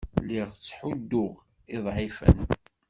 [0.21, 1.33] Lliɣ ttḥudduɣ
[1.75, 2.37] uḍɛifen.